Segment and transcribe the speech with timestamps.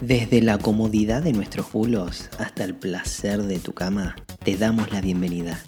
[0.00, 5.02] Desde la comodidad de nuestros bulos hasta el placer de tu cama, te damos la
[5.02, 5.60] bienvenida.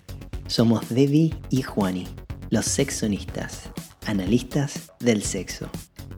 [0.47, 2.09] Somos Debbie y Juani,
[2.49, 3.65] los sexonistas,
[4.07, 5.69] analistas del sexo.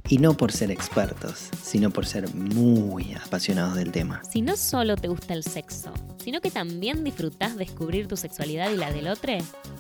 [0.09, 4.23] Y no por ser expertos, sino por ser muy apasionados del tema.
[4.31, 5.93] Si no solo te gusta el sexo,
[6.23, 9.33] sino que también disfrutás descubrir tu sexualidad y la del otro,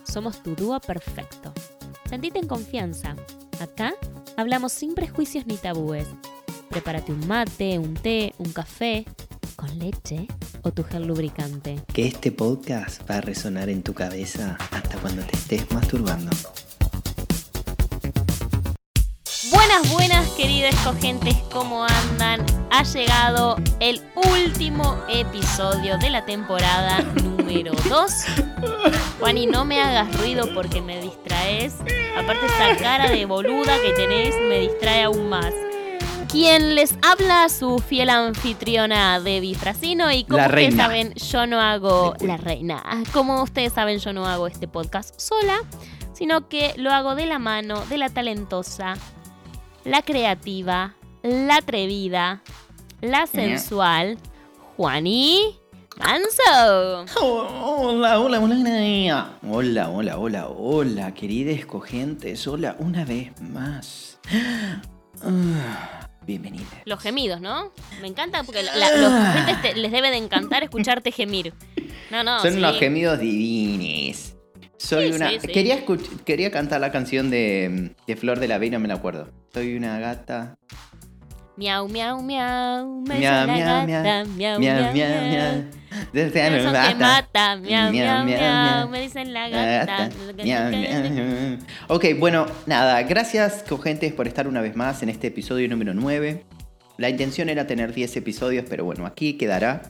[0.03, 1.53] somos tu dúo perfecto.
[2.11, 3.15] Sentite en confianza.
[3.61, 3.95] Acá
[4.37, 6.09] hablamos sin prejuicios ni tabúes.
[6.75, 9.05] Prepárate un mate, un té, un café,
[9.55, 10.27] con leche
[10.63, 11.77] o tu gel lubricante.
[11.93, 16.33] Que este podcast va a resonar en tu cabeza hasta cuando te estés masturbando.
[19.53, 22.45] Buenas, buenas, queridos cogentes, ¿cómo andan?
[22.73, 28.13] Ha llegado el último episodio de la temporada número 2.
[29.21, 31.77] Juani, no me hagas ruido porque me distraes.
[32.19, 35.55] Aparte, esa cara de boluda que tenés me distrae aún más.
[36.35, 40.11] Quien les habla, su fiel anfitriona Debbie Frasino.
[40.11, 40.83] Y como La ustedes reina.
[40.83, 42.83] saben, yo no hago la reina.
[43.13, 45.59] Como ustedes saben, yo no hago este podcast sola,
[46.13, 48.95] sino que lo hago de la mano de la talentosa,
[49.85, 52.43] la creativa, la atrevida,
[53.01, 54.19] la sensual,
[54.77, 55.57] Juani
[56.01, 57.05] Manso.
[57.21, 59.37] Hola, hola, hola.
[59.49, 62.45] Hola, hola, hola, hola, queridos cogentes.
[62.49, 64.19] Hola, una vez más.
[66.25, 66.65] Ah, Bienvenida.
[66.87, 67.71] Los gemidos, ¿no?
[68.01, 71.53] Me encanta porque la- la- los gentes te- les debe de encantar escucharte gemir.
[72.11, 72.41] No, no.
[72.41, 72.59] Son sí.
[72.59, 74.35] unos gemidos divinis.
[74.79, 75.29] Soy Sí, una.
[75.31, 75.39] sí.
[75.49, 78.89] Quería, escuch- quería cantar la canción de, de Flor de la B y no me
[78.89, 79.29] la acuerdo.
[79.53, 80.57] Soy una gata.
[81.57, 83.03] Miau, miau, miau.
[83.07, 85.65] Me Miau, miau, gata, miau, miau, miau, miau, miau, miau.
[86.15, 86.97] Corazón la que gata.
[86.97, 90.11] mata, miau, miau, miau, me dicen la gata.
[91.89, 96.45] Ok, bueno, nada, gracias cogentes por estar una vez más en este episodio número 9.
[96.97, 99.83] La intención era tener 10 episodios, pero bueno, aquí quedará.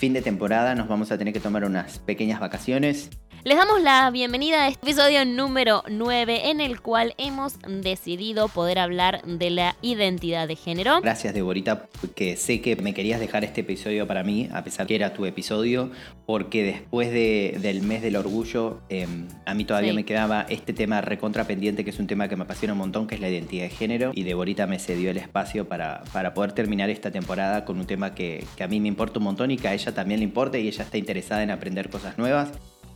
[0.00, 3.10] Fin de temporada, nos vamos a tener que tomar unas pequeñas vacaciones.
[3.42, 8.78] Les damos la bienvenida a este episodio número 9 en el cual hemos decidido poder
[8.78, 11.00] hablar de la identidad de género.
[11.00, 14.94] Gracias, Deborita, que sé que me querías dejar este episodio para mí, a pesar que
[14.94, 15.90] era tu episodio,
[16.26, 19.06] porque después de- del mes del orgullo, eh,
[19.46, 19.96] a mí todavía Sí.
[19.96, 23.06] me quedaba este tema recontra pendiente, que es un tema que me apasiona un montón,
[23.06, 26.52] que es la identidad de género, y Deborita me cedió el espacio para, para poder
[26.52, 29.56] terminar esta temporada con un tema que, que a mí me importa un montón y
[29.56, 32.50] que a ella también le importa, y ella está interesada en aprender cosas nuevas.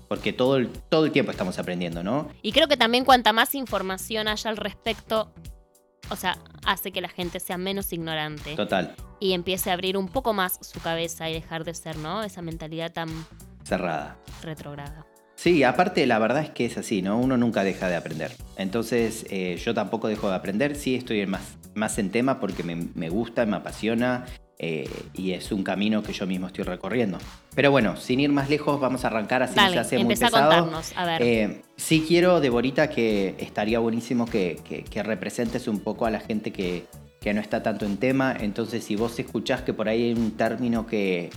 [0.08, 2.28] Porque todo el, todo el tiempo estamos aprendiendo, ¿no?
[2.42, 5.32] Y creo que también cuanta más información haya al respecto,
[6.10, 10.08] o sea, hace que la gente sea menos ignorante Total, y empiece a abrir un
[10.08, 12.22] poco más su cabeza y dejar de ser, ¿no?
[12.22, 13.08] Esa mentalidad tan
[13.64, 14.18] cerrada.
[14.42, 15.06] retrograda.
[15.36, 17.18] Sí, aparte la verdad es que es así, ¿no?
[17.18, 18.32] Uno nunca deja de aprender.
[18.56, 22.62] Entonces eh, yo tampoco dejo de aprender, sí estoy en más, más en tema porque
[22.62, 24.24] me, me gusta, me apasiona
[24.58, 27.18] eh, y es un camino que yo mismo estoy recorriendo.
[27.54, 30.16] Pero bueno, sin ir más lejos, vamos a arrancar así Dale, se hace muy a
[30.16, 30.48] pesado.
[30.50, 31.22] contarnos, a ver.
[31.22, 36.20] Eh, sí quiero, Deborita, que estaría buenísimo que, que- que representes un poco a la
[36.20, 36.86] gente que,
[37.20, 38.36] que no está tanto en tema.
[38.38, 41.30] Entonces, si vos escuchás que por ahí hay un término que,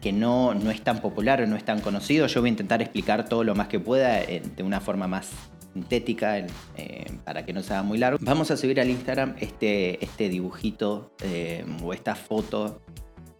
[0.00, 2.80] que no, no es tan popular o no es tan conocido, yo voy a intentar
[2.80, 5.30] explicar todo lo más que pueda eh, de una forma más
[5.74, 6.38] sintética
[6.76, 8.18] eh, para que no sea muy largo.
[8.22, 12.80] Vamos a subir al Instagram este, este dibujito eh, o esta foto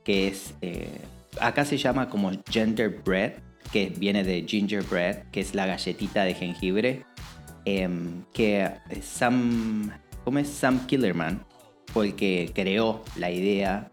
[0.05, 0.55] que es...
[0.61, 1.01] eh,
[1.41, 3.35] acá se llama como gingerbread,
[3.73, 7.05] que viene de gingerbread, que es la galletita de jengibre,
[7.65, 8.71] em, que
[9.01, 9.91] Sam,
[10.25, 10.49] ¿cómo es?
[10.49, 11.45] Sam Killerman
[11.93, 13.91] fue el que creó la idea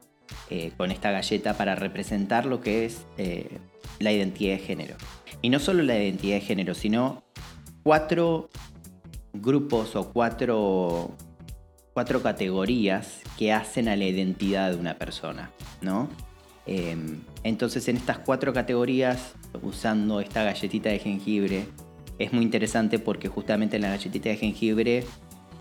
[0.75, 3.05] con esta galleta para representar lo que es
[3.99, 4.95] la identidad de género.
[5.41, 7.23] Y no solo la identidad de género, sino
[7.83, 8.49] cuatro
[9.33, 11.11] grupos o cuatro,
[11.93, 16.09] cuatro categorías que hacen a la identidad de una persona, ¿no?
[16.67, 16.95] Eh,
[17.43, 21.65] entonces en estas cuatro categorías, usando esta galletita de jengibre,
[22.19, 25.05] es muy interesante porque justamente en la galletita de jengibre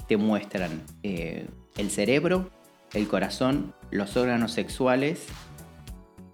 [0.08, 2.50] te muestran eh, el cerebro,
[2.92, 5.26] el corazón, los órganos sexuales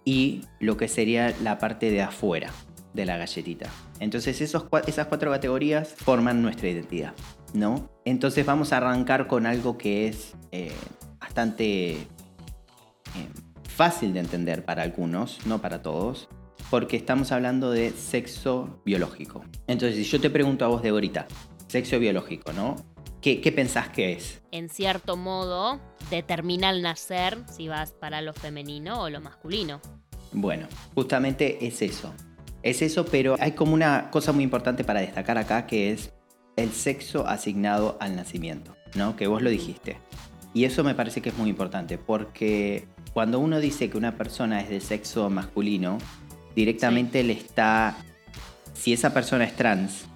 [0.05, 2.51] y lo que sería la parte de afuera
[2.95, 3.71] de la galletita.
[4.01, 7.15] Entonces esos, esas cuatro categorías forman nuestra identidad,
[7.55, 7.91] ¿no?
[8.05, 10.73] Entonces vamos a arrancar con algo que es eh,
[11.19, 13.29] bastante eh,
[13.69, 16.29] fácil de entender para algunos, no para todos,
[16.71, 19.45] porque estamos hablando de sexo biológico.
[19.67, 21.27] Entonces si yo te pregunto a vos de ahorita,
[21.69, 22.77] sexo biológico, ¿no?
[23.21, 24.43] ¿Qué, qué pensás que es?
[24.53, 29.81] En cierto modo, determina al nacer si vas para lo femenino o lo masculino.
[30.33, 32.15] Bueno, justamente es eso.
[32.67, 36.11] Es eso, pero hay como una cosa muy importante para destacar acá que es
[36.57, 39.15] el sexo asignado al nacimiento, ¿no?
[39.15, 39.99] Que vos lo dijiste.
[40.53, 44.61] Y eso me parece que es muy importante porque cuando uno dice que una persona
[44.61, 45.99] es de sexo masculino,
[46.57, 47.99] directamente le está,
[48.75, 50.07] si esa persona es trans,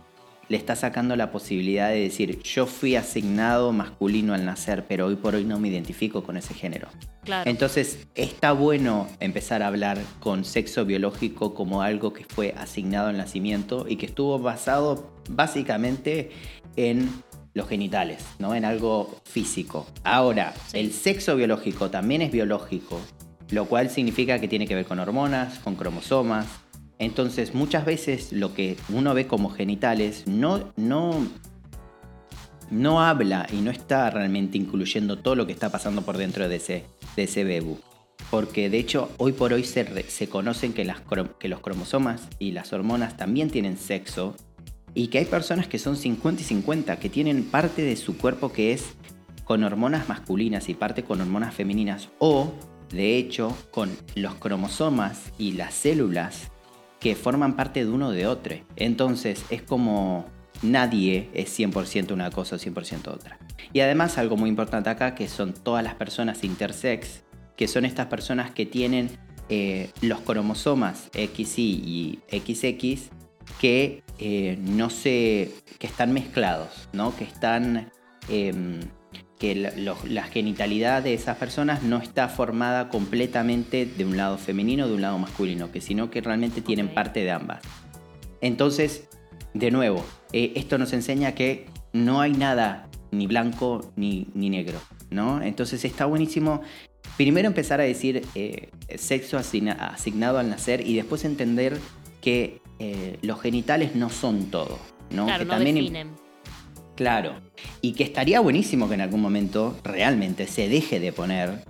[0.50, 5.14] le está sacando la posibilidad de decir, yo fui asignado masculino al nacer, pero hoy
[5.14, 6.88] por hoy no me identifico con ese género.
[7.22, 7.48] Claro.
[7.48, 13.16] Entonces, está bueno empezar a hablar con sexo biológico como algo que fue asignado al
[13.16, 16.30] nacimiento y que estuvo basado básicamente
[16.74, 17.08] en
[17.54, 18.56] los genitales, ¿no?
[18.56, 19.86] En algo físico.
[20.02, 20.78] Ahora, Sí.
[20.80, 23.00] el sexo biológico también es biológico,
[23.50, 26.46] lo cual significa que tiene que ver con hormonas, con cromosomas.
[27.00, 31.26] Entonces, muchas veces lo que uno ve como genitales no, no,
[32.70, 36.56] no habla y no está realmente incluyendo todo lo que está pasando por dentro de
[36.56, 36.84] ese,
[37.16, 37.62] de ese.
[38.30, 40.98] Porque de hecho, hoy por hoy se, se conocen que, las,
[41.38, 44.36] que los cromosomas y las hormonas también tienen sexo
[44.92, 48.52] y que hay personas que son 50 y 50, que tienen parte de su cuerpo
[48.52, 48.84] que es
[49.44, 52.52] con hormonas masculinas y parte con hormonas femeninas, o
[52.90, 56.49] de hecho con los cromosomas y las células
[57.00, 58.56] que forman parte de uno de otro.
[58.76, 60.26] Entonces es como
[60.62, 63.38] nadie es 100% una cosa o 100% otra.
[63.72, 67.22] Y además algo muy importante acá, que son todas las personas intersex,
[67.56, 69.10] que son estas personas que tienen
[69.48, 73.10] eh, los cromosomas XY y XX
[73.60, 75.50] que eh, no se.
[75.78, 77.16] que están mezclados, ¿no?
[77.16, 77.90] Que están.
[78.28, 78.80] em,
[79.40, 84.88] que la, genitalidad de esas personas no está formada completamente de un lado femenino o
[84.88, 87.62] de un lado masculino, que sino que realmente tienen parte de ambas.
[88.42, 89.08] Entonces,
[89.54, 94.78] de nuevo, eh, esto nos enseña que no hay nada ni blanco ni, ni negro,
[95.10, 95.42] ¿no?
[95.42, 96.60] Entonces está buenísimo
[97.16, 101.78] primero empezar a decir eh, sexo asigna- asignado al nacer y después entender
[102.20, 104.78] que eh, los genitales no son todo,
[105.10, 105.24] ¿no?
[105.24, 106.08] claro, que no también definen.
[106.96, 107.40] Claro.
[107.80, 111.64] Y que estaría buenísimo que en algún momento realmente se deje de poner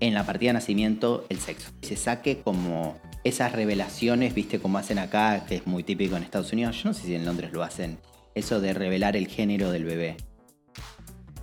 [0.00, 1.70] en la partida de nacimiento el sexo.
[1.82, 6.22] Y se saque como esas revelaciones, viste, como hacen acá, que es muy típico en
[6.22, 6.82] Estados Unidos.
[6.82, 7.98] Yo no sé si en Londres lo hacen.
[8.34, 10.16] Eso de revelar el género del bebé.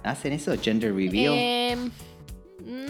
[0.03, 0.53] ¿Hacen eso?
[0.61, 1.33] ¿Gender reveal?
[1.35, 1.91] Em,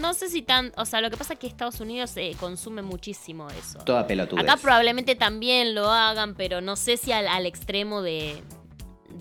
[0.02, 0.72] no sé si tan.
[0.76, 3.80] O sea, lo que pasa es que Estados Unidos eh, consume muchísimo eso.
[3.80, 4.44] Toda pelotudez.
[4.44, 8.42] Acá probablemente también lo hagan, pero no sé si al, al extremo de,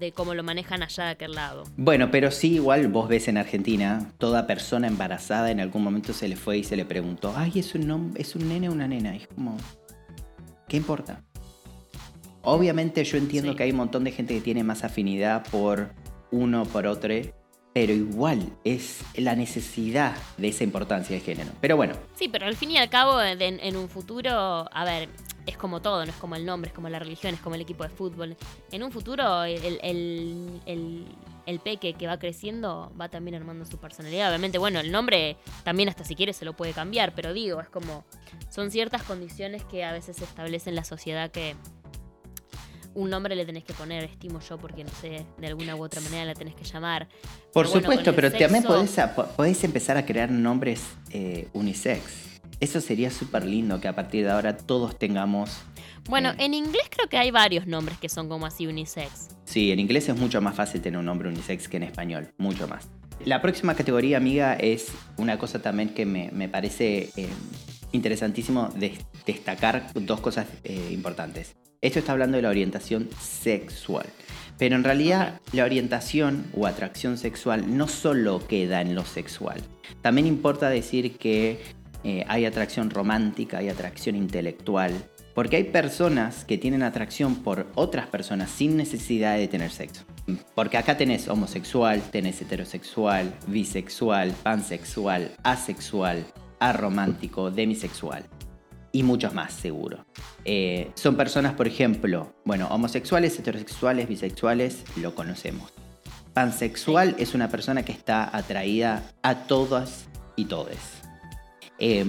[0.01, 1.65] de cómo lo manejan allá de aquel lado.
[1.77, 6.27] Bueno, pero sí, igual vos ves en Argentina, toda persona embarazada en algún momento se
[6.27, 9.15] le fue y se le preguntó, ay, ¿es un, es un nene o una nena?
[9.15, 9.57] Y es como,
[10.67, 11.23] ¿qué importa?
[12.43, 13.57] Obviamente yo entiendo Sí.
[13.57, 15.93] que hay un montón de gente que tiene más afinidad por
[16.31, 17.13] uno o por otro,
[17.75, 21.51] pero igual es la necesidad de esa importancia de género.
[21.61, 25.09] Pero bueno, Sí, pero al fin y al cabo, en, en un futuro, a ver,
[25.51, 27.61] es como todo, no es como el nombre, es como la religión, es como el
[27.61, 28.37] equipo de fútbol.
[28.73, 31.05] En un futuro, el, el, el,
[31.47, 34.29] el peque que va creciendo va también armando su personalidad.
[34.31, 37.69] Obviamente, bueno, el nombre también hasta si quiere se lo puede cambiar, pero digo, es
[37.69, 38.05] como,
[38.51, 41.55] son ciertas condiciones que a veces se establecen en la sociedad que
[42.93, 46.01] un nombre le tenés que poner, estimo yo, porque no sé, de alguna u otra
[46.01, 47.09] manera la tenés que llamar.
[47.53, 52.40] por Pero supuesto, pero el también sexo- podés, podés empezar a crear nombres eh, unisex.
[52.61, 55.51] Eso sería súper lindo que a partir de ahora todos tengamos
[56.09, 56.45] Bueno, Sí.
[56.45, 59.29] en inglés creo que hay varios nombres que son como así unisex.
[59.45, 62.67] Sí, en inglés es mucho más fácil tener un nombre unisex que en español, mucho
[62.69, 62.89] más.
[63.25, 67.29] La próxima categoría, amiga, es una cosa también que me, me parece eh,
[67.93, 71.55] interesantísimo de- destacar dos cosas eh, importantes.
[71.83, 74.07] Esto está hablando de la orientación sexual,
[74.59, 79.61] pero en realidad la orientación o atracción sexual no solo queda en lo sexual.
[80.03, 81.61] También importa decir que
[82.05, 84.93] eh, hay atracción romántica, hay atracción intelectual,
[85.35, 90.05] porque hay personas que tienen atracción por otras personas sin necesidad de tener sexo.
[90.55, 96.25] Porque acá tenés homosexual, tenés heterosexual, bisexual, pansexual, asexual,
[96.59, 98.25] aromántico, demisexual.
[98.93, 100.05] Y muchos más, seguro.
[100.45, 105.73] Eh, son personas, por ejemplo, bueno, homosexuales, heterosexuales, bisexuales, lo conocemos.
[106.35, 111.00] Pansexual es una persona que está atraída a todas y todes.
[111.83, 112.05] Eh,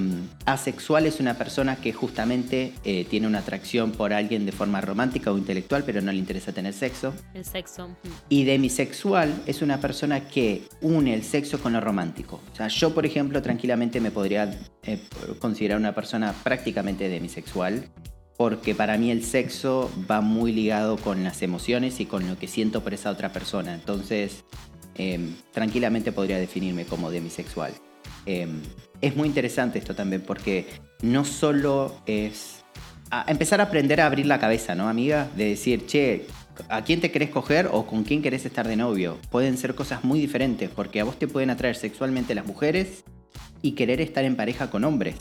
[0.45, 5.31] asexual es una persona que justamente eh, tiene una atracción por alguien de forma romántica
[5.31, 7.13] o intelectual, pero no le interesa tener sexo.
[7.33, 7.89] El sexo.
[8.27, 12.41] Y demisexual es una persona que une el sexo con lo romántico.
[12.51, 14.99] O sea, yo, por ejemplo, tranquilamente me podría eh,
[15.39, 17.85] considerar una persona prácticamente demisexual,
[18.37, 22.47] porque para mí el sexo va muy ligado con las emociones y con lo que
[22.47, 23.73] siento por esa otra persona.
[23.73, 24.43] Entonces,
[24.95, 27.71] eh, tranquilamente podría definirme como demisexual.
[28.25, 28.47] Eh,
[29.01, 30.67] es muy interesante esto también porque
[31.01, 32.63] no solo es
[33.27, 35.29] empezar a aprender a abrir la cabeza, ¿no, amiga?
[35.35, 36.27] De decir, che,
[36.69, 39.17] ¿a quién te querés coger o con quién querés estar de novio?
[39.29, 43.03] Pueden ser cosas muy diferentes porque a vos te pueden atraer sexualmente las mujeres
[43.61, 45.15] y querer estar en pareja con hombres.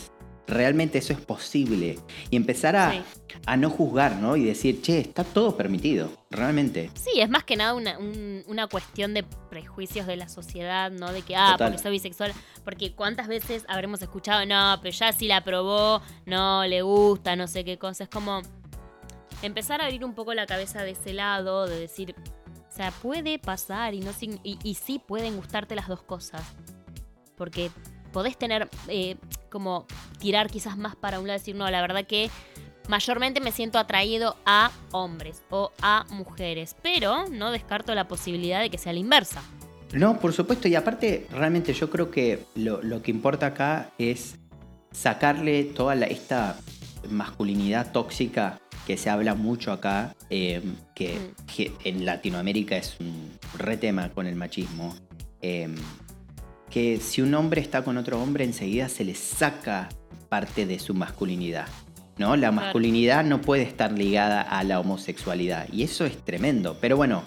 [0.47, 1.99] Realmente eso es posible.
[2.31, 3.03] Y empezar a, Sí.
[3.47, 4.35] a no juzgar, ¿no?
[4.37, 6.91] Y decir, che, está todo permitido, realmente.
[6.95, 11.13] Sí, es más que nada una, un- una cuestión de prejuicios de la sociedad, ¿no?
[11.13, 11.69] De que, ah, Total.
[11.71, 12.33] porque soy bisexual.
[12.65, 17.47] Porque cuántas veces habremos escuchado, no, pero ya si la probó, no le gusta, no
[17.47, 18.05] sé qué cosa.
[18.05, 18.43] Es como
[19.43, 22.15] empezar a abrir un poco la cabeza de ese lado, de decir,
[22.69, 26.43] o sea, puede pasar y, no, y, y sí pueden gustarte las dos cosas.
[27.37, 27.71] Porque
[28.13, 29.17] podés tener, eh,
[29.51, 29.87] como,
[30.19, 32.31] tirar quizás más para un lado, decir, no, la verdad que
[32.89, 38.71] mayormente me siento atraído a hombres o a mujeres, pero no descarto la posibilidad de
[38.71, 39.43] que sea la inversa.
[39.93, 44.37] No, por supuesto, y aparte, realmente yo creo que lo, lo que importa acá es
[44.93, 46.59] sacarle toda la- esta
[47.09, 50.63] masculinidad tóxica que se habla mucho acá, eh,
[50.95, 51.47] que, Mm.
[51.47, 54.95] que en Latinoamérica es un re tema con el machismo.
[55.43, 55.75] eh,
[56.71, 59.89] que si un hombre está con otro hombre, enseguida se le saca
[60.29, 61.67] parte de su masculinidad.
[62.17, 62.37] ¿no?
[62.37, 65.67] La masculinidad no puede estar ligada a la homosexualidad.
[65.73, 66.77] Y eso es tremendo.
[66.81, 67.25] Pero bueno,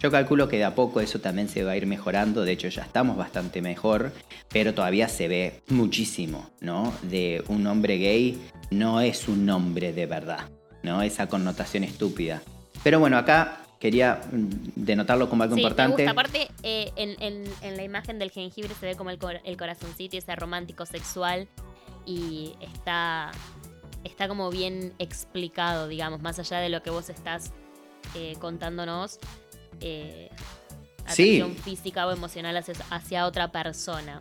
[0.00, 2.44] yo calculo que de a poco eso también se va a ir mejorando.
[2.44, 4.12] De hecho, ya estamos bastante mejor.
[4.48, 6.94] Pero todavía se ve muchísimo, ¿no?
[7.02, 8.38] De un hombre gay
[8.70, 10.48] no es un hombre de verdad,
[10.82, 11.02] ¿no?
[11.02, 12.42] Esa connotación estúpida.
[12.82, 16.02] Pero bueno, acá quería mm, denotarlo como algo Sí, me importante.
[16.04, 16.10] gusta.
[16.10, 19.56] Aparte, eh, en, en- en la imagen del jengibre se ve como el, cor- el
[19.56, 21.48] corazoncito y ese romántico sexual.
[22.06, 23.32] Y está,
[24.04, 27.52] está como bien explicado, digamos, más allá de lo que vos estás
[28.14, 29.18] eh, contándonos.
[29.80, 30.30] Eh,
[31.08, 31.40] Sí.
[31.40, 34.20] atracción física o emocional hacia, hacia otra persona.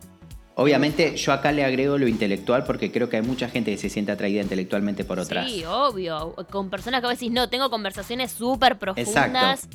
[0.56, 3.90] Obviamente yo acá le agrego lo intelectual porque creo que hay mucha gente que se
[3.90, 5.50] siente atraída intelectualmente por otras.
[5.52, 6.34] Sí, obvio.
[6.50, 9.68] Con personas que vos decís, no, tengo conversaciones súper profundas.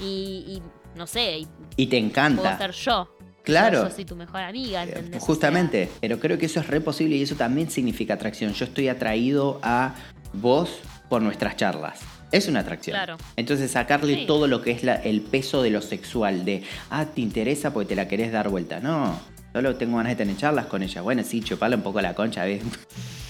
[0.00, 0.62] Y, y,
[0.96, 2.58] no sé, y Y te puedo encanta.
[2.58, 3.16] ser yo.
[3.42, 3.88] Claro.
[3.88, 5.22] Yo soy tu mejor amiga, Eh, ¿entendés?
[5.22, 8.52] Justamente, pero creo que eso es re posible y eso también significa atracción.
[8.52, 9.94] Yo estoy atraído a
[10.34, 10.70] vos
[11.08, 12.00] por nuestras charlas.
[12.30, 12.94] Es una atracción.
[12.94, 13.16] Claro.
[13.36, 14.26] Entonces sacarle Sí.
[14.26, 17.88] todo lo que es la- el peso de lo sexual, de, ah, te interesa porque
[17.88, 18.78] te la querés dar vuelta.
[18.78, 19.18] No,
[19.52, 21.02] solo tengo ganas de tener charlas con ella.
[21.02, 22.62] Bueno, sí, chupala un poco la concha, ¿ves?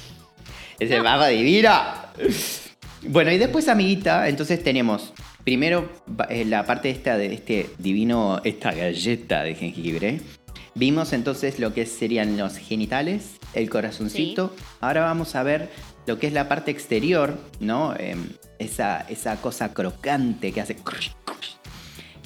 [0.78, 1.70] Ese vago divino.
[3.02, 5.12] Bueno, y después, amiguita, entonces tenemos
[5.44, 5.90] primero
[6.28, 10.20] eh, la parte esta de este divino, esta galleta de jengibre.
[10.74, 14.54] Vimos entonces lo que serían los genitales, el corazoncito.
[14.80, 15.68] Ahora vamos a ver
[16.06, 17.94] lo que es la parte exterior, ¿no?
[17.98, 20.76] Em, esa, esa cosa crocante que hace...
[20.76, 21.10] crush.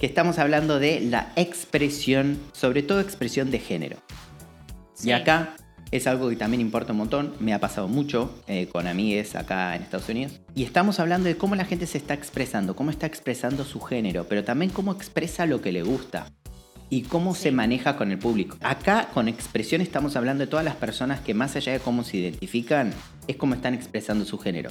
[0.05, 3.97] Que estamos hablando de la expresión, sobre todo expresión de género.
[4.93, 5.09] Sí.
[5.09, 5.57] Y acá
[5.93, 9.75] es algo que también importa un montón, me ha pasado mucho eh, con amigues acá
[9.75, 10.43] en Estados Unidos.
[10.55, 14.27] Y estamos hablando de cómo la gente se está expresando, cómo está expresando su género,
[14.29, 16.27] pero también cómo expresa lo que le gusta
[16.91, 18.59] y cómo se maneja con el público.
[18.61, 22.19] Acá con expresión estamos hablando de todas las personas que más allá de cómo se
[22.19, 22.93] identifican,
[23.27, 24.71] es cómo están expresando su género.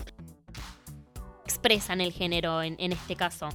[1.43, 3.49] Expresan el género en, en este caso.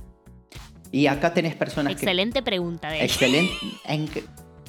[0.92, 2.00] Y acá tenés personas que...
[2.02, 3.04] Excelente pregunta, de.
[3.04, 3.52] Excelente.
[3.84, 4.08] En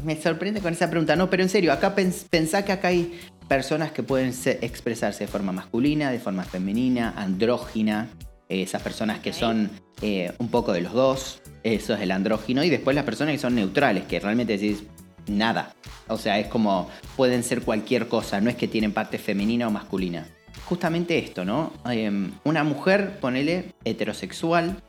[0.03, 1.15] Me sorprende con esa pregunta.
[1.15, 5.25] No, pero en serio, acá pens- pensá que acá hay personas que pueden se- expresarse
[5.25, 8.09] de forma masculina, de forma femenina, andrógina.
[8.49, 9.69] eh, esas personas que son
[10.01, 11.41] eh, un poco de los dos.
[11.63, 12.63] Eso es el andrógino.
[12.63, 14.83] Y después las personas que son neutrales, que realmente decís
[15.27, 15.73] nada.
[16.07, 18.41] O sea, es como pueden ser cualquier cosa.
[18.41, 20.25] No es que tienen parte femenina o masculina.
[20.65, 21.71] Justamente esto, ¿no?
[21.89, 24.81] Em, una mujer, ponele, heterosexual,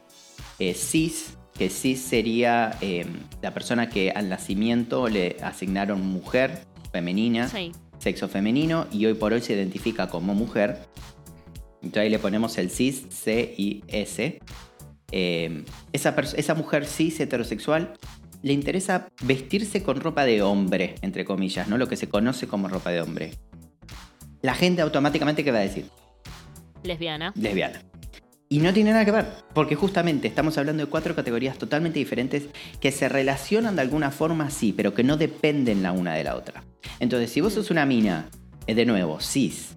[0.60, 3.06] eh, cis, que cis sería eh,
[3.42, 7.72] la persona que al nacimiento le asignaron mujer, femenina, Sí.
[7.98, 10.78] sexo femenino, y hoy por hoy se identifica como mujer.
[11.82, 14.38] Entonces ahí le ponemos el cis, C y S.
[15.12, 17.94] Eh, esa, esa mujer cis heterosexual
[18.42, 21.76] le interesa vestirse con ropa de hombre, entre comillas, ¿no?
[21.78, 23.32] Lo que se conoce como ropa de hombre.
[24.40, 25.86] La gente automáticamente, ¿qué va a decir?
[26.82, 27.32] Lesbiana.
[27.36, 27.82] lesbiana.
[28.52, 32.46] Y no tiene nada que ver, porque justamente estamos hablando de cuatro categorías totalmente diferentes
[32.80, 36.34] que se relacionan de alguna forma, sí, pero que no dependen la una de la
[36.34, 36.64] otra.
[36.98, 38.28] Entonces, si vos sos una mina,
[38.66, 39.76] eh, de nuevo, cis,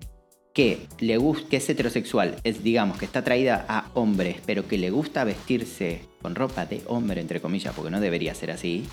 [0.55, 4.79] que le gusta, que es heterosexual, es digamos que está atraída a hombres, pero que
[4.79, 8.87] le gusta vestirse con ropa de hombre, entre comillas, porque no debería ser así.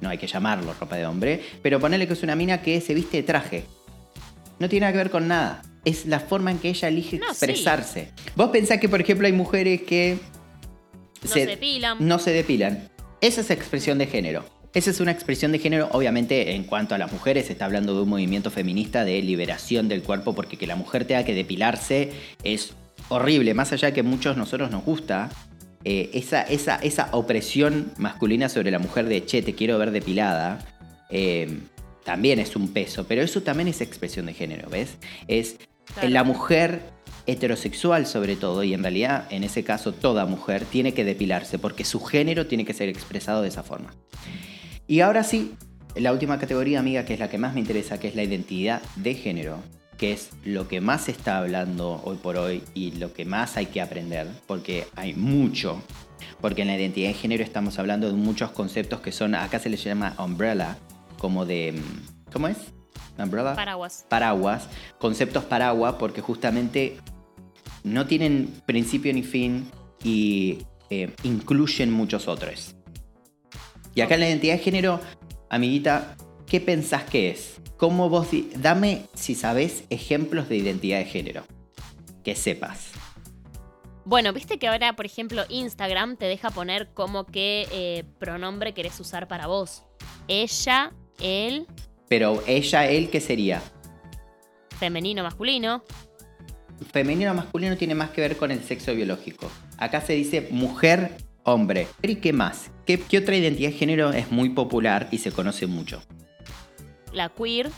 [0.00, 2.94] No hay que llamarlo ropa de hombre, pero ponele que es una mina que se
[2.94, 3.64] viste de traje.
[4.60, 5.62] No tiene nada que ver con nada.
[5.84, 7.32] Es la forma en que ella elige No, sí.
[7.32, 8.10] expresarse.
[8.36, 10.18] Vos pensás que, por ejemplo, hay mujeres que
[11.22, 11.96] No se depilan.
[12.00, 12.88] no se depilan.
[13.20, 14.44] Esa es expresión de género.
[14.74, 17.94] Esa es una expresión de género, obviamente, en cuanto a las mujeres, se está hablando
[17.94, 22.10] de un movimiento feminista de liberación del cuerpo, porque que la mujer tenga que depilarse
[22.42, 22.72] es
[23.08, 23.54] horrible.
[23.54, 25.30] Más allá de que muchos nosotros nos gusta,
[25.84, 30.58] eh, esa, esa, esa opresión masculina sobre la mujer de che, te quiero ver depilada,
[31.08, 31.60] eh,
[32.04, 34.96] también es un peso, pero eso también es expresión de género, ¿ves?
[35.28, 35.56] Es
[35.92, 36.08] Claro.
[36.08, 36.82] la mujer
[37.26, 41.84] heterosexual sobre todo, y en realidad en ese caso toda mujer tiene que depilarse porque
[41.84, 43.94] su género tiene que ser expresado de esa forma.
[44.86, 45.54] Y ahora sí,
[45.96, 48.82] la última categoría, amiga, que es la que más me interesa, que es la identidad
[48.96, 49.58] de género,
[49.96, 53.56] que es lo que más se está hablando hoy por hoy y lo que más
[53.56, 55.82] hay que aprender, porque hay mucho.
[56.40, 59.70] Porque en la identidad de género estamos hablando de muchos conceptos que son, acá se
[59.70, 60.76] les llama umbrella,
[61.18, 61.72] como de...
[61.72, 62.56] mm, ¿Cómo es?
[63.18, 64.04] Umbrella Paraguas.
[64.08, 66.98] paraguas, conceptos paraguas, porque justamente
[67.84, 69.70] no tienen principio ni fin
[70.02, 70.58] y
[70.90, 72.74] eh, incluyen muchos otros.
[73.94, 75.00] Y acá en la identidad de género,
[75.48, 77.60] amiguita, ¿qué pensás que es?
[77.76, 81.44] ¿Cómo vos dame, si sabés, ejemplos de identidad de género?
[82.24, 82.90] Que sepas.
[84.04, 89.00] Bueno, viste que ahora, por ejemplo, Instagram te deja poner como qué eh, pronombre querés
[89.00, 89.84] usar para vos.
[90.28, 91.66] Ella, él,
[92.14, 93.60] Pero ella, él, ¿qué sería?
[94.78, 95.82] femenino, masculino.
[96.92, 99.50] Femenino o masculino tiene más que ver con el sexo biológico.
[99.78, 101.88] Acá se dice mujer, hombre.
[102.02, 102.70] ¿Y qué más?
[102.86, 106.04] ¿Qué, qué otra identidad de género es muy popular y se conoce mucho?
[107.12, 107.68] La queer.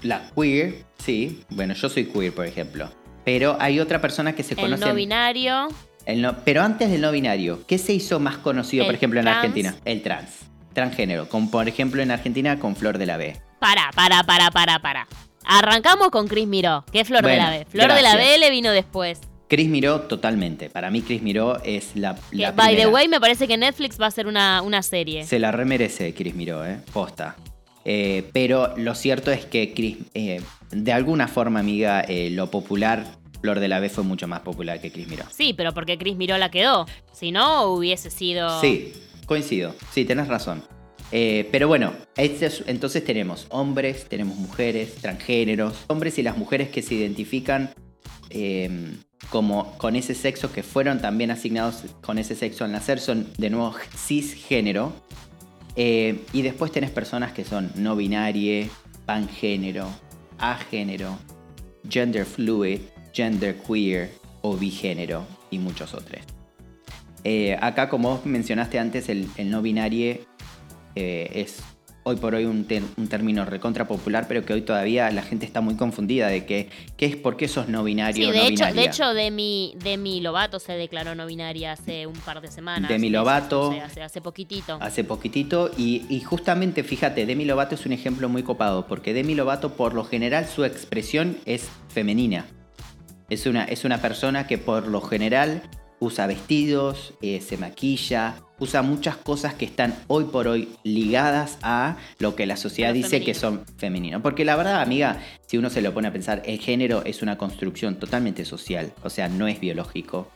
[0.00, 1.42] La queer, sí.
[1.50, 2.88] Bueno, yo soy queer, por ejemplo.
[3.26, 4.86] Pero hay otra persona que se El conoce.
[4.86, 5.68] no binario.
[6.06, 9.20] el no- pero antes del no binario, ¿qué se hizo más conocido, por El ejemplo,
[9.20, 9.36] en trans.
[9.38, 9.76] Argentina?
[9.84, 10.30] El trans.
[10.72, 11.28] Transgénero.
[11.28, 13.36] Como por ejemplo en Argentina con Flor de la B.
[13.58, 15.08] Para, para, para, para, para.
[15.44, 17.66] Arrancamos con Chris Miró, que es Flor de la B.
[17.68, 18.16] Flor de la.
[18.16, 19.20] B le vino después.
[19.48, 20.70] Chris Miró, totalmente.
[20.70, 22.16] Para mí, Chris Miró es la.
[22.30, 25.24] La by the way, me parece que Netflix va a hacer una, una serie.
[25.24, 26.78] Se la remerece Chris Miró, ¿eh?
[26.92, 27.36] Posta.
[27.84, 33.04] Eh, pero lo cierto es que Chris, eh, de alguna forma, amiga, eh, lo popular,
[33.40, 35.24] Flor de la B fue mucho más popular que Chris Miró.
[35.30, 36.86] Sí, pero porque Chris Miró la quedó.
[37.12, 38.60] Si no, hubiese sido.
[38.60, 38.92] Sí,
[39.26, 39.74] coincido.
[39.92, 40.62] Sí, tenés razón.
[41.10, 46.70] Eh, pero bueno, este es- entonces tenemos hombres, tenemos mujeres, transgéneros, hombres y las mujeres
[46.70, 47.70] que se identifican
[48.30, 48.70] eh,
[49.28, 53.50] como con ese sexo, que fueron también asignados con ese sexo al nacer, son de
[53.50, 54.92] nuevo cisgénero.
[55.76, 58.70] Eh, y después tenés personas que son no binarie,
[59.04, 59.86] pangénero,
[60.38, 61.18] agénero,
[61.88, 62.80] gender fluid,
[63.12, 66.22] gender queer o bigénero y muchos otros.
[67.24, 70.18] Eh, acá, como vos mencionaste antes, el, el no binario
[70.94, 71.62] eh, es
[72.04, 75.46] hoy por hoy un, ter- un término recontra popular, pero que hoy todavía la gente
[75.46, 78.42] está muy confundida de que, ¿qué es por qué sos no binario Sí, de no
[78.42, 78.80] hecho, binaria.
[78.82, 82.88] de hecho Demi, Demi Lovato se declaró no binaria hace un par de semanas.
[82.88, 83.70] Demi Lovato.
[83.70, 84.78] sea, hace, hace poquitito.
[84.80, 89.36] Hace poquitito y, y justamente fíjate, Demi Lovato es un ejemplo muy copado porque Demi
[89.36, 92.46] Lovato por lo general su expresión es femenina.
[93.30, 95.62] Es una, es una persona que por lo general
[96.02, 101.96] usa vestidos, eh, se maquilla, usa muchas cosas que están hoy por hoy ligadas a
[102.18, 104.20] lo que la sociedad dice que son femeninos.
[104.20, 107.38] Porque la verdad, amiga, si uno se lo pone a pensar, el género es una
[107.38, 110.28] construcción totalmente social, o sea, no es biológico,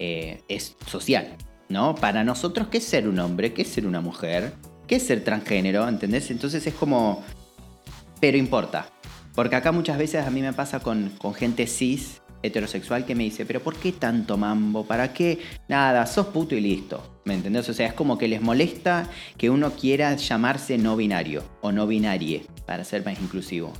[0.00, 1.36] eh, es social,
[1.68, 1.94] ¿no?
[1.94, 3.52] Para nosotros, ¿qué es ser un hombre?
[3.52, 4.54] ¿Qué es ser una mujer?
[4.88, 5.88] ¿Qué es ser transgénero?
[5.88, 6.32] ¿Entendés?
[6.32, 7.22] Entonces es como...
[8.20, 8.88] Pero importa.
[9.36, 13.24] Porque acá muchas veces a mí me pasa con, con gente cis, heterosexual, que me
[13.24, 14.84] dice, pero ¿por qué tanto mambo?
[14.84, 15.38] ¿Para qué?
[15.68, 17.20] Nada, sos puto y listo.
[17.24, 17.68] ¿Me entendés?
[17.68, 21.86] O sea, es como que les molesta que uno quiera llamarse no binario o no
[21.86, 23.72] binarie, para ser más inclusivo.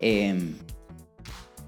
[0.00, 0.54] Eh,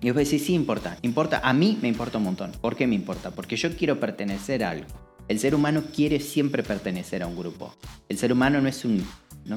[0.02, 2.52] y vos decís, sí importa, importa, a mí me importa un montón.
[2.60, 3.32] ¿Por qué me importa?
[3.32, 4.86] Porque yo quiero pertenecer a algo.
[5.28, 7.74] El ser humano quiere siempre pertenecer a un grupo.
[8.08, 9.06] El ser humano no es un...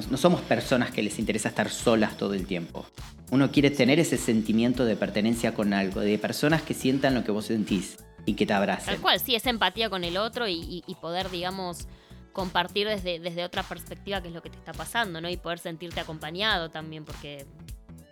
[0.02, 2.86] No, somos personas que les interesa estar solas todo el tiempo.
[3.30, 7.30] Uno quiere tener ese sentimiento de pertenencia con algo, de personas que sientan lo que
[7.32, 8.86] vos sentís y que te abracen.
[8.94, 11.86] Tal cual, sí, es empatía con el otro y, y- y poder, digamos,
[12.32, 15.28] compartir desde, desde otra perspectiva qué es lo que te está pasando, ¿no?
[15.30, 17.46] Y poder sentirte acompañado también, porque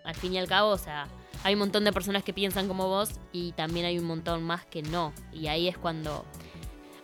[0.05, 1.07] al fin y al cabo, o sea,
[1.43, 4.65] hay un montón de personas que piensan como vos y también hay un montón más
[4.65, 5.13] que no.
[5.33, 6.25] Y ahí es cuando.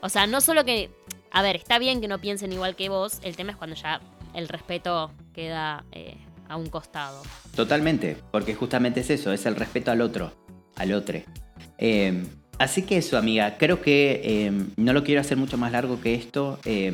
[0.02, 0.90] O sea, no solo que.
[1.32, 4.00] A ver, está bien que no piensen igual que vos, el tema es cuando ya
[4.34, 6.16] el respeto queda eh,
[6.48, 7.22] a un costado.
[7.56, 10.32] Totalmente, porque justamente es eso, es el respeto al otro,
[10.76, 11.20] al otro.
[11.78, 12.24] Eh,
[12.58, 16.16] así que eso, amiga, creo que eh, no lo quiero hacer mucho más largo que
[16.16, 16.60] esto.
[16.66, 16.94] eh,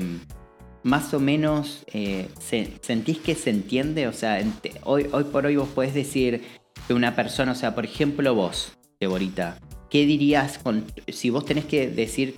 [0.84, 4.08] más o menos, eh, se- ¿sentís que se entiende?
[4.08, 4.40] O sea,
[4.84, 6.44] hoy, por hoy vos podés decir
[6.88, 9.58] que una persona, o sea, por ejemplo vos, Deborita,
[9.90, 12.36] ¿qué dirías con, si vos tenés que decir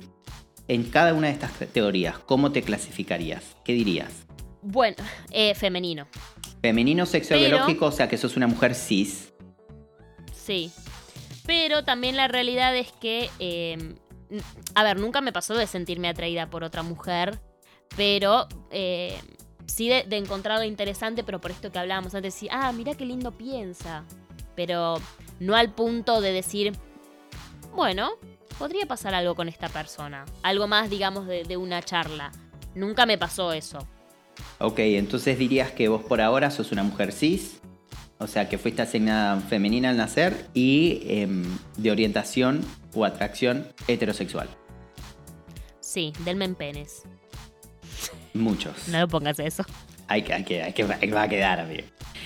[0.69, 3.43] en cada una de estas teorías, cómo te clasificarías?
[3.65, 4.25] ¿Qué dirías?
[4.69, 4.97] Bueno,
[5.32, 6.08] eh, femenino.
[6.62, 9.32] Femenino, sexo Pero- biológico, o sea, que sos una mujer cis.
[10.34, 10.71] Sí.
[11.45, 13.73] Pero también la realidad es que, eh,
[14.30, 14.41] n-
[14.75, 17.39] a ver, nunca me pasó de sentirme atraída por otra mujer,
[17.95, 19.17] pero eh,
[19.67, 23.06] sí de, de encontrarlo interesante, pero por esto que hablábamos antes, sí, ah, mira qué
[23.06, 24.03] lindo piensa.
[24.56, 24.95] Pero
[25.39, 26.73] no al punto de decir,
[27.73, 28.10] bueno,
[28.60, 30.25] podría pasar algo con esta persona.
[30.43, 32.34] Algo más, digamos, de, de una charla.
[32.75, 33.88] Nunca me pasó eso.
[34.60, 37.60] Ok, entonces dirías que vos por ahora sos una mujer cis,
[38.17, 41.45] o sea que fuiste asignada femenina al nacer y em,
[41.78, 42.62] de orientación
[42.93, 44.50] o atracción heterosexual.
[45.80, 47.04] Sí, del en penes.
[48.34, 48.88] Muchos.
[48.89, 49.63] No lo pongas eso.
[50.08, 51.84] Hay que, hay que, hay que, va a quedar, amigo.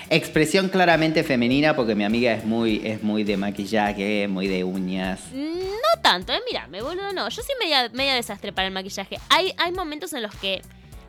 [0.10, 5.32] Expresión claramente femenina porque mi amiga es muy, es muy de maquillaje, muy de uñas.
[5.34, 7.30] No tanto, eh, me boludo, no.
[7.30, 9.18] Yo soy media, media desastre para el maquillaje.
[9.30, 10.62] Hay, hay momentos en los que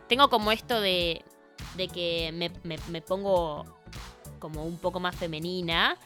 [0.09, 1.25] tengo como esto de,
[1.77, 3.65] de que me, me, pongo
[4.39, 5.97] como un poco más femenina.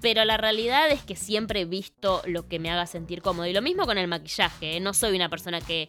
[0.00, 3.46] Pero la realidad es que siempre he visto lo que me haga sentir cómodo.
[3.46, 4.76] Y lo mismo con el maquillaje.
[4.76, 4.80] ¿eh?
[4.80, 5.88] No soy una persona que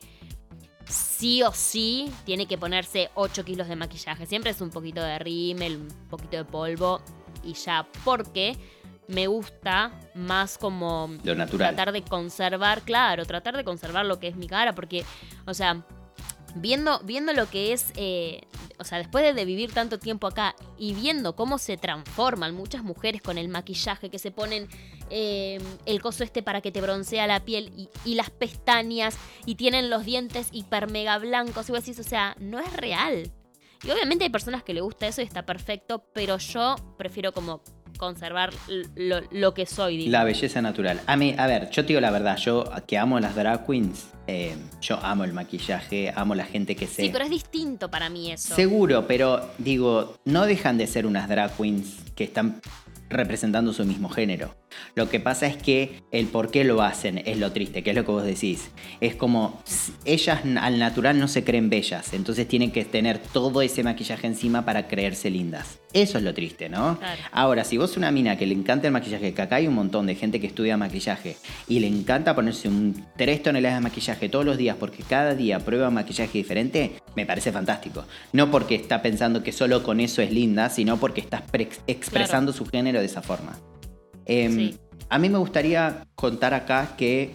[0.87, 4.25] sí o sí tiene que ponerse 8 kilos de maquillaje.
[4.25, 7.01] Siempre es un poquito de rímel, un poquito de polvo
[7.43, 7.87] y ya.
[8.05, 8.55] Porque
[9.07, 11.75] me gusta más como lo natural.
[11.75, 14.73] tratar de conservar, claro, tratar de conservar lo que es mi cara.
[14.73, 15.03] Porque,
[15.45, 15.85] o sea,
[16.55, 18.41] viendo, viendo lo que es, eh,
[18.79, 23.21] o sea, después de vivir tanto tiempo acá y viendo cómo se transforman muchas mujeres
[23.21, 24.67] con el maquillaje, que se ponen
[25.09, 29.89] eh, el coso este para que te broncea la piel y, las pestañas y tienen
[29.89, 33.31] los dientes hiper mega blancos y vos decís, o sea, no es real.
[33.83, 37.61] Y obviamente hay personas que le gusta eso y está perfecto, pero yo prefiero como
[37.95, 38.51] conservar
[38.95, 40.07] lo, que soy.
[40.07, 41.01] La belleza natural.
[41.05, 44.07] A mí, a ver, yo te digo la verdad, yo que amo las drag queens,
[44.27, 47.03] eh, yo amo el maquillaje, amo la gente que se...
[47.03, 48.55] Sí, pero es distinto para mí eso.
[48.55, 52.61] Seguro, pero digo, no dejan de ser unas drag queens que están
[53.09, 54.53] representando su mismo género.
[54.95, 57.95] Lo que pasa es que el por qué lo hacen es lo triste, que es
[57.95, 58.69] lo que vos decís.
[59.01, 59.61] Es como
[60.05, 64.65] ellas al natural no se creen bellas, entonces tienen que tener todo ese maquillaje encima
[64.65, 65.79] para creerse lindas.
[65.93, 66.99] Eso es lo triste, ¿no?
[67.31, 70.05] Ahora, si vos una mina que le encanta el maquillaje, que acá hay un montón
[70.07, 71.37] de gente que estudia maquillaje
[71.69, 75.59] y le encanta ponerse un 3 toneladas de maquillaje todos los días porque cada día
[75.59, 78.05] prueba maquillaje diferente, me parece fantástico.
[78.33, 81.43] No porque está pensando que solo con eso es linda, sino porque estás
[81.87, 83.57] expresando su género de esa forma.
[84.25, 84.73] Em,
[85.09, 87.33] a mí me gustaría contar acá que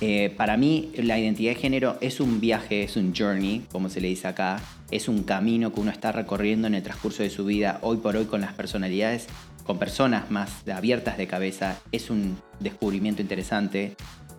[0.00, 4.00] eh, para mí la identidad de género es un viaje, es un journey, como se
[4.00, 7.44] le dice acá, es un camino que uno está recorriendo en el transcurso de su
[7.44, 9.26] vida, hoy por hoy con las personalidades,
[9.64, 13.96] con personas más abiertas de cabeza, es un descubrimiento interesante.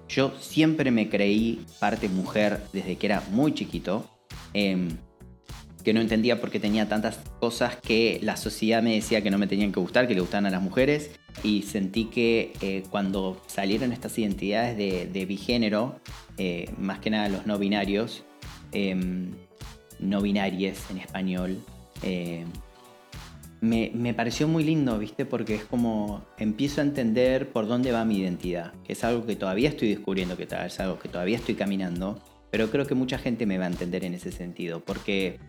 [0.08, 4.10] Yo siempre me creí parte mujer desde que era muy chiquito.
[4.54, 4.98] Em,
[5.84, 9.38] que no entendía por qué tenía tantas cosas que la sociedad me decía que no
[9.38, 11.12] me tenían que gustar, que le gustaban a las mujeres.
[11.44, 16.00] Y sentí que eh, cuando salieron estas identidades de, bigénero,
[16.38, 18.24] eh, más que nada los no binarios,
[18.72, 19.32] em,
[20.00, 21.60] no binarias en español,
[22.04, 22.46] eh,
[23.62, 25.26] me, me, pareció muy lindo, ¿viste?
[25.26, 29.36] Porque es como empiezo a entender por dónde va mi identidad, que es algo que
[29.36, 32.22] todavía estoy descubriendo, que es algo que todavía estoy caminando.
[32.52, 35.40] Pero creo que mucha gente me va a entender en ese sentido, porque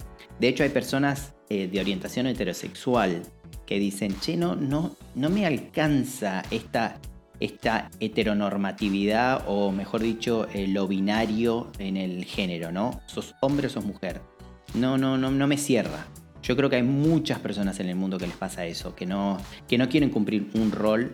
[0.40, 3.22] de hecho hay personas eh, de orientación heterosexual
[3.66, 6.98] que dicen, che, no, no, no me alcanza esta,
[7.38, 13.00] esta heteronormatividad o mejor dicho, eh, lo binario en el género, ¿no?
[13.06, 14.20] Sos hombre o sos mujer.
[14.74, 16.06] No, no, no, no me cierra.
[16.42, 19.38] Yo creo que hay muchas personas en el mundo que les pasa eso, que no,
[19.68, 21.12] que no quieren cumplir un rol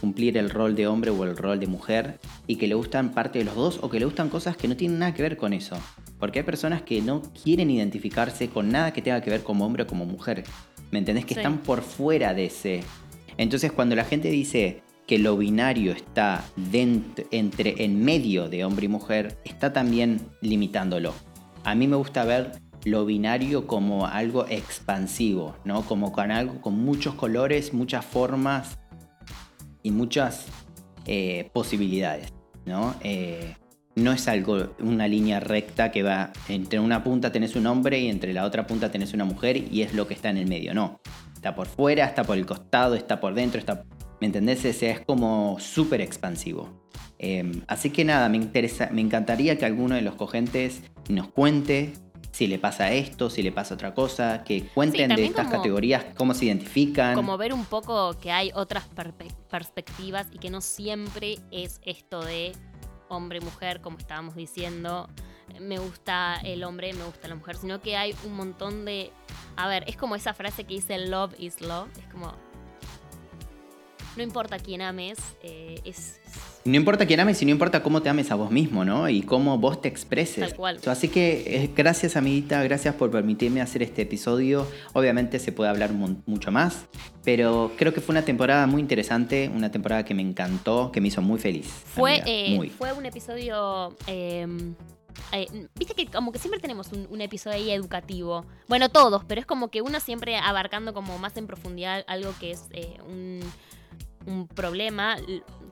[0.00, 3.38] cumplir el rol de hombre o el rol de mujer y que le gustan parte
[3.38, 5.52] de los dos o que le gustan cosas que no tienen nada que ver con
[5.52, 5.76] eso.
[6.18, 9.84] Porque hay personas que no quieren identificarse con nada que tenga que ver como hombre
[9.84, 10.44] o como mujer.
[10.90, 11.24] ¿Me entendés?
[11.24, 12.82] Que están por fuera de ese.
[13.36, 18.86] Entonces cuando la gente dice que lo binario está dentro, entre, en medio de hombre
[18.86, 21.14] y mujer, está también limitándolo.
[21.64, 22.52] A mí me gusta ver
[22.84, 25.82] lo binario como algo expansivo, ¿no?
[25.82, 28.78] Como con algo con muchos colores, muchas formas
[29.84, 30.46] y muchas
[31.06, 32.32] eh, posibilidades,
[32.66, 32.96] ¿no?
[33.02, 33.54] Eh,
[33.94, 38.08] no es algo, una línea recta que va, entre una punta tenés un hombre y
[38.08, 40.74] entre la otra punta tenés una mujer y es lo que está en el medio,
[40.74, 41.00] no.
[41.34, 43.60] Está por fuera, está por el costado, está por dentro,
[44.20, 44.64] ¿me entendés?
[44.64, 46.88] Ese es como súper expansivo.
[47.18, 51.92] Em, así que nada, me, interesa, me encantaría que alguno de los cogentes nos cuente
[52.34, 56.34] si le pasa esto, si le pasa otra cosa, que cuenten de estas categorías, cómo
[56.34, 57.14] se identifican.
[57.14, 58.88] Como ver un poco que hay otras
[59.48, 62.50] perspectivas y que no siempre es esto de
[63.08, 65.08] hombre y mujer, como estábamos diciendo,
[65.60, 69.12] me gusta el hombre, me gusta la mujer, sino que hay un montón de...
[69.54, 72.34] A ver, es como esa frase que dice love is love, es como...
[74.16, 76.20] No importa quién ames, eh, es
[76.64, 79.08] No importa quién ames, sino importa cómo te ames a vos mismo, ¿no?
[79.08, 80.40] Y cómo vos te expreses.
[80.48, 80.80] Tal cual.
[80.86, 84.66] Así que eh, gracias, amiguita, gracias por permitirme hacer este episodio.
[84.92, 86.86] Obviamente se puede hablar mu- mucho más,
[87.24, 91.08] pero creo que fue una temporada muy interesante, una temporada que me encantó, que me
[91.08, 91.66] hizo muy feliz.
[91.66, 92.70] Fue, eh, muy.
[92.70, 93.96] fue un episodio.
[94.06, 94.46] eh,
[95.32, 95.46] eh,
[95.76, 98.44] Viste que como que siempre tenemos un, un episodio ahí educativo.
[98.68, 102.52] Bueno, todos, pero es como que uno siempre abarcando como más en profundidad algo que
[102.52, 103.40] es eh, un,
[104.26, 105.16] un problema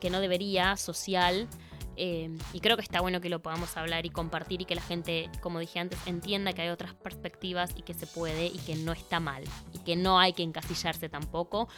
[0.01, 1.49] que no debería, social.
[1.97, 4.81] eh, y creo que está bueno que lo podamos hablar y compartir y que la
[4.81, 8.77] gente, como dije antes, entienda que hay otras perspectivas y que se puede y que
[8.77, 9.45] no está mal.
[9.75, 11.69] Y que no hay que encasillarse tampoco.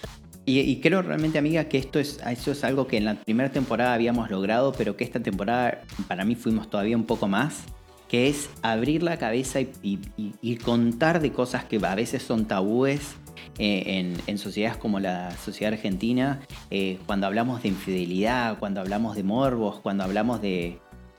[0.46, 3.50] Y, y creo realmente, amiga, que esto es, eso es algo que en la primera
[3.50, 7.64] temporada habíamos logrado, pero que esta temporada para mí fuimos todavía un poco más,
[8.08, 12.46] que es abrir la cabeza y- y- y contar de cosas que a veces son
[12.46, 13.16] tabúes
[13.58, 16.40] eh, en, sociedades como la sociedad argentina,
[16.70, 20.78] eh, cuando hablamos de infidelidad, cuando hablamos de morbos, cuando hablamos de,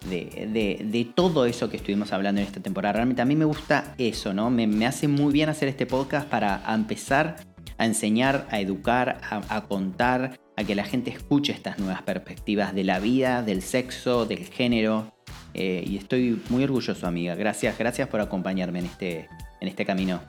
[0.10, 2.94] de, de- todo eso que estuvimos hablando en esta temporada.
[2.94, 4.50] Realmente a mí me gusta eso, ¿no?
[4.50, 7.38] Me, me hace muy bien hacer este podcast para empezar
[7.78, 12.74] a enseñar, a educar, a, a contar, a que la gente escuche estas nuevas perspectivas
[12.74, 15.12] de la vida, del sexo, del género.
[15.54, 17.36] Eh, y estoy muy orgulloso, amiga.
[17.36, 19.30] Gracias, gracias por acompañarme en este,
[19.62, 20.22] en este camino.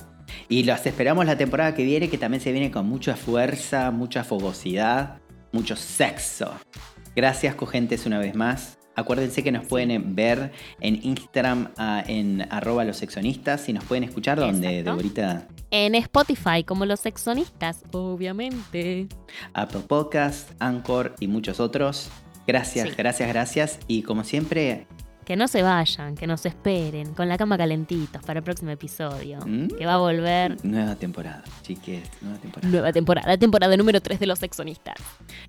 [0.49, 4.25] Y los esperamos la temporada que viene, que también se viene con mucha fuerza, mucha
[4.25, 5.19] fogosidad,
[5.53, 6.53] mucho sexo.
[7.15, 8.79] Gracias, cogentes, una vez más.
[8.95, 14.05] Acuérdense que nos pueden ver en Instagram ah, en arroba los sexonistas y nos pueden
[14.05, 14.83] escuchar donde.
[14.83, 15.47] Deborita.
[15.71, 19.07] En Spotify, como los sexonistas, obviamente.
[19.53, 22.09] Apple Podcast, Anchor y muchos otros.
[22.47, 22.95] Gracias, Sí.
[22.97, 23.79] gracias, gracias.
[23.87, 24.87] Y como siempre,
[25.27, 29.41] Que no se vayan, que nos esperen, con la cama calentitos para el próximo episodio.
[29.45, 29.67] ¿Mm?
[29.77, 32.71] Que va a volver nueva temporada, chiques, nueva temporada.
[32.71, 34.95] nueva temporada, temporada número 3 de los sexonistas.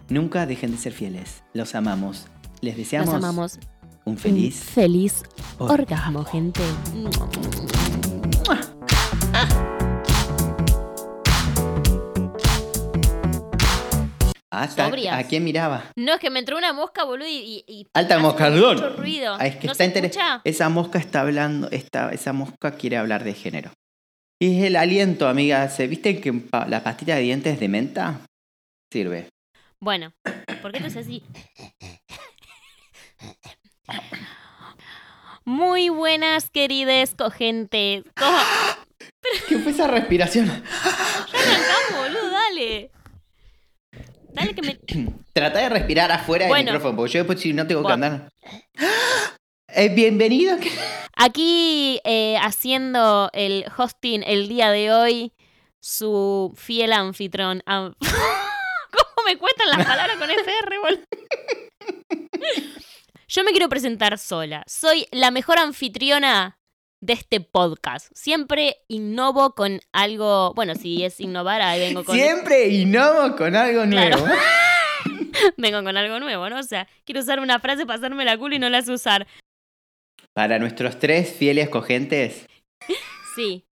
[0.10, 1.44] Nunca dejen de ser fieles.
[1.54, 2.26] Los amamos.
[2.62, 3.60] Les deseamos amamos.
[4.04, 5.22] un Un feliz feliz
[5.60, 6.20] orgasmo.
[6.22, 6.62] orgasmo, gente.
[14.64, 15.18] Hasta Sobrias.
[15.18, 15.86] a quién miraba.
[15.96, 17.88] No, es que me entró una mosca, boludo, y...
[17.94, 18.76] Alta moscardón.
[18.76, 19.36] Mucho ruido.
[19.40, 20.42] Ah, es que ¿No está se inter- escucha?
[20.44, 23.72] Esa mosca está hablando, esta, esa mosca quiere hablar de género.
[24.40, 25.68] Y es el aliento, amiga.
[25.70, 26.32] ¿Se viste que
[26.68, 28.22] la pastilla de dientes de menta
[28.94, 29.30] sirve?
[29.80, 30.12] Bueno,
[30.62, 31.24] ¿por qué no es así?
[35.46, 38.04] Muy buenas, querides cogentes.
[38.18, 38.38] ¿Cómo?
[39.48, 40.46] ¿Qué fue esa respiración?
[40.48, 42.92] Ya arrancamos, boludo, dale.
[44.38, 44.80] Dale que me...
[45.34, 48.06] Trata de respirar afuera del micrófono, porque yo después si no tengo que Bueno.
[48.06, 48.30] andar.
[49.70, 50.58] Eh, bienvenido.
[51.18, 55.34] Aquí eh, haciendo el hosting el día de hoy,
[55.82, 57.62] su fiel anfitrón.
[57.66, 61.04] am- ¿Cómo me cuestan las palabras con FR, boludo?
[63.28, 64.64] Yo me quiero presentar sola.
[64.68, 66.58] Soy la mejor anfitriona
[67.02, 68.12] de este podcast.
[68.16, 70.54] Siempre innovo con algo.
[70.54, 74.18] Bueno, si es innovar, ahí vengo con, Siempre innovo con algo Claro.
[74.18, 74.36] nuevo.
[75.58, 76.60] vengo con algo nuevo, ¿no?
[76.60, 79.28] O sea, quiero usar una frase para hacerme la culo y no la sé usar.
[80.34, 82.46] Para nuestros tres fieles cogentes,
[83.36, 83.66] Sí.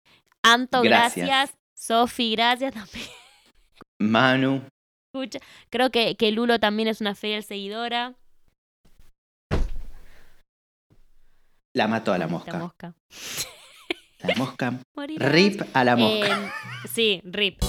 [0.43, 1.27] Anto, Gracias.
[1.27, 1.59] gracias.
[1.75, 3.09] Sofi, gracias también.
[3.99, 4.63] Manu,
[5.13, 5.39] Escucha.
[5.71, 8.15] Creo que, que Lulo también es una fiel seguidora.
[11.75, 12.59] La mató a la mosca.
[12.59, 12.95] mosca.
[14.21, 14.73] La mosca.
[14.95, 15.31] Morirás.
[15.31, 16.39] Rip a la mosca.
[16.39, 17.61] Eh, sí, rip.